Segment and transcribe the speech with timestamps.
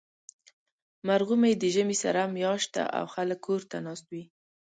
[1.07, 4.23] مرغومی د ژمي سړه میاشت ده، او خلک اور ته ناست وي.